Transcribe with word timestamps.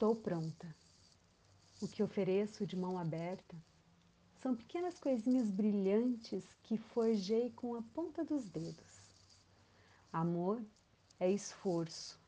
Estou 0.00 0.16
pronta. 0.16 0.74
O 1.78 1.86
que 1.86 2.02
ofereço 2.02 2.66
de 2.66 2.74
mão 2.74 2.98
aberta 2.98 3.54
são 4.40 4.56
pequenas 4.56 4.98
coisinhas 4.98 5.50
brilhantes 5.50 6.42
que 6.62 6.78
forjei 6.78 7.50
com 7.50 7.74
a 7.74 7.82
ponta 7.82 8.24
dos 8.24 8.48
dedos. 8.48 8.98
Amor 10.10 10.64
é 11.18 11.30
esforço. 11.30 12.18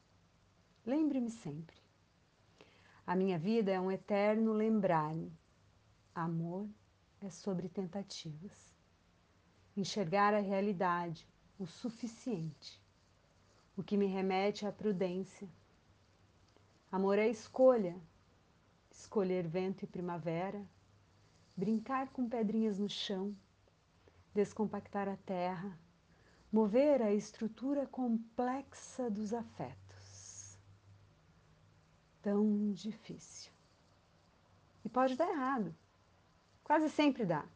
Lembre-me 0.85 1.31
sempre. 1.31 1.75
A 3.07 3.17
minha 3.17 3.39
vida 3.39 3.71
é 3.71 3.81
um 3.81 3.91
eterno 3.91 4.53
lembrar-me. 4.53 5.33
Amor 6.15 6.69
é 7.23 7.31
sobre 7.31 7.71
tentativas. 7.71 8.77
Enxergar 9.75 10.35
a 10.35 10.41
realidade, 10.41 11.27
o 11.59 11.65
suficiente, 11.65 12.79
o 13.75 13.83
que 13.83 13.97
me 13.97 14.05
remete 14.05 14.67
à 14.67 14.71
prudência. 14.71 15.49
Amor 16.93 17.19
é 17.19 17.27
escolha, 17.27 17.99
escolher 18.91 19.49
vento 19.49 19.83
e 19.83 19.87
primavera, 19.87 20.63
brincar 21.57 22.09
com 22.09 22.29
pedrinhas 22.29 22.79
no 22.79 22.87
chão, 22.87 23.35
descompactar 24.35 25.09
a 25.09 25.17
terra, 25.17 25.79
mover 26.53 27.01
a 27.01 27.11
estrutura 27.11 27.87
complexa 27.87 29.11
dos 29.11 29.33
afetos. 29.33 30.59
Tão 32.21 32.73
difícil. 32.73 33.51
E 34.85 34.89
pode 34.91 35.17
dar 35.17 35.31
errado. 35.31 35.75
Quase 36.63 36.91
sempre 36.91 37.25
dá. 37.25 37.47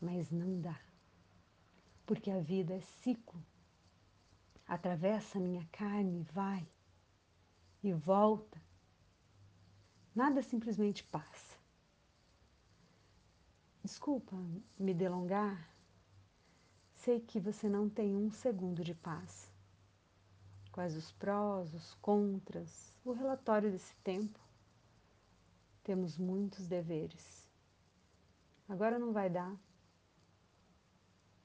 Mas 0.00 0.30
não 0.30 0.62
dá. 0.62 0.80
Porque 2.06 2.30
a 2.30 2.40
vida 2.40 2.72
é 2.72 2.80
ciclo. 2.80 3.44
Atravessa 4.66 5.38
minha 5.38 5.68
carne, 5.70 6.26
vai 6.32 6.66
e 7.88 7.92
volta. 7.92 8.60
Nada 10.14 10.42
simplesmente 10.42 11.04
passa. 11.04 11.58
Desculpa 13.82 14.36
me 14.78 14.94
delongar. 14.94 15.68
Sei 16.94 17.20
que 17.20 17.38
você 17.38 17.68
não 17.68 17.88
tem 17.88 18.16
um 18.16 18.30
segundo 18.30 18.82
de 18.82 18.94
paz. 18.94 19.52
Quais 20.72 20.96
os 20.96 21.12
prós, 21.12 21.74
os 21.74 21.94
contras, 21.96 22.94
o 23.04 23.12
relatório 23.12 23.70
desse 23.70 23.94
tempo? 23.96 24.40
Temos 25.82 26.16
muitos 26.16 26.66
deveres. 26.66 27.46
Agora 28.68 28.98
não 28.98 29.12
vai 29.12 29.28
dar. 29.28 29.54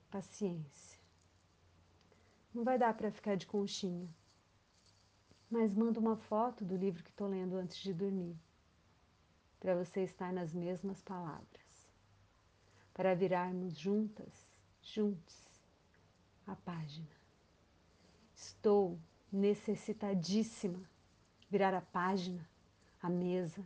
Paciência. 0.09 0.97
Não 2.53 2.63
vai 2.63 2.79
dar 2.79 2.95
para 2.95 3.11
ficar 3.11 3.35
de 3.35 3.45
conchinha. 3.45 4.09
Mas 5.49 5.73
mando 5.73 5.99
uma 5.99 6.15
foto 6.15 6.63
do 6.63 6.75
livro 6.75 7.03
que 7.03 7.09
estou 7.09 7.27
lendo 7.27 7.55
antes 7.55 7.77
de 7.77 7.93
dormir, 7.93 8.37
para 9.59 9.75
você 9.75 10.03
estar 10.03 10.31
nas 10.31 10.53
mesmas 10.53 11.01
palavras, 11.01 11.89
para 12.93 13.15
virarmos 13.15 13.77
juntas, 13.77 14.47
juntos, 14.81 15.43
a 16.45 16.55
página. 16.55 17.07
Estou 18.35 18.99
necessitadíssima 19.31 20.79
virar 21.49 21.73
a 21.73 21.81
página, 21.81 22.47
a 23.01 23.09
mesa, 23.09 23.65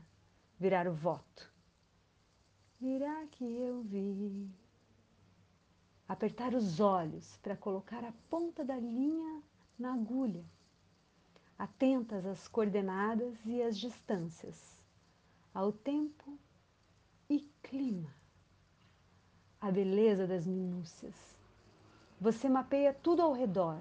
virar 0.58 0.88
o 0.88 0.94
voto. 0.94 1.52
Virá 2.80 3.26
que 3.28 3.44
eu 3.44 3.82
vi. 3.82 4.50
Apertar 6.08 6.54
os 6.54 6.80
olhos 6.80 7.38
para 7.38 7.56
colocar 7.56 8.04
a 8.04 8.14
ponta 8.30 8.64
da 8.64 8.78
linha 8.78 9.42
na 9.78 9.94
agulha, 9.94 10.44
atentas 11.58 12.26
às 12.26 12.48
coordenadas 12.48 13.38
e 13.46 13.62
às 13.62 13.78
distâncias, 13.78 14.82
ao 15.54 15.72
tempo 15.72 16.38
e 17.30 17.40
clima, 17.62 18.14
a 19.62 19.72
beleza 19.72 20.28
das 20.28 20.46
minúcias. 20.46 21.16
Você 22.20 22.50
mapeia 22.50 22.94
tudo 22.94 23.22
ao 23.22 23.34
redor, 23.34 23.80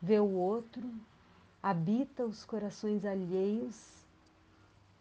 vê 0.00 0.18
o 0.18 0.32
outro, 0.32 0.92
habita 1.62 2.24
os 2.24 2.44
corações 2.44 3.04
alheios 3.04 4.02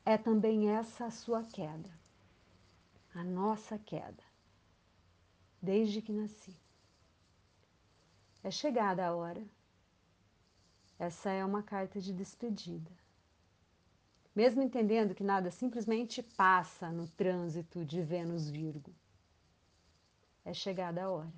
é 0.06 0.18
também 0.18 0.69
essa 0.72 1.06
a 1.06 1.12
sua 1.12 1.44
queda, 1.44 1.90
a 3.13 3.24
nossa 3.24 3.78
queda, 3.78 4.24
desde 5.62 6.02
que 6.02 6.12
nasci. 6.12 6.56
É 8.44 8.50
chegada 8.50 9.06
a 9.06 9.16
hora. 9.16 9.44
Essa 11.01 11.31
é 11.31 11.44
uma 11.44 11.63
carta 11.63 12.00
de 12.00 12.13
despedida. 12.13 12.91
Mesmo 14.35 14.62
entendendo 14.62 15.16
que 15.16 15.23
nada 15.23 15.50
simplesmente 15.50 16.22
passa 16.22 16.91
no 16.91 17.07
trânsito 17.07 17.84
de 17.84 18.03
Vênus 18.03 18.51
Virgo. 18.51 18.94
É 20.45 20.53
chegada 20.53 21.01
a 21.03 21.09
hora. 21.09 21.34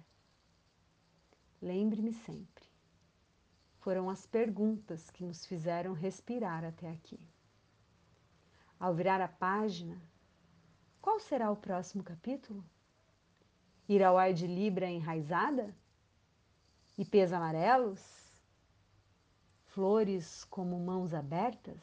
Lembre-me 1.62 2.12
sempre. 2.12 2.66
Foram 3.80 4.10
as 4.10 4.28
perguntas 4.28 5.10
que 5.10 5.24
nos 5.24 5.46
fizeram 5.46 5.94
respirar 5.94 6.66
até 6.66 6.90
aqui. 6.90 7.26
Ao 8.78 8.94
virar 8.94 9.22
a 9.22 9.30
página, 9.30 9.98
qual 11.02 11.22
será 11.22 11.50
o 11.50 11.56
próximo 11.56 12.04
capítulo? 12.04 12.62
Ir 13.88 14.04
ao 14.04 14.18
ar 14.18 14.34
de 14.34 14.46
Libra 14.46 14.92
enraizada? 14.92 15.74
Ipês 16.98 17.32
amarelos? 17.32 18.33
Flores 19.74 20.46
como 20.52 20.80
mãos 20.80 21.16
abertas? 21.16 21.82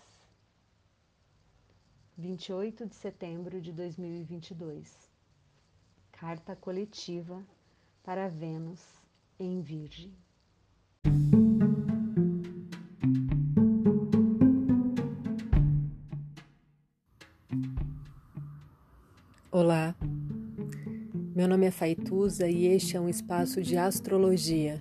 28 2.16 2.86
de 2.86 2.94
setembro 2.94 3.60
de 3.60 3.72
2022. 3.72 5.10
Carta 6.12 6.54
coletiva 6.54 7.44
para 8.04 8.28
Vênus 8.28 8.80
em 9.40 9.60
Virgem. 9.60 10.14
Olá, 19.50 19.96
meu 21.34 21.48
nome 21.48 21.66
é 21.66 21.72
Faituza 21.72 22.48
e 22.48 22.66
este 22.68 22.96
é 22.96 23.00
um 23.00 23.08
espaço 23.08 23.60
de 23.60 23.76
astrologia. 23.76 24.80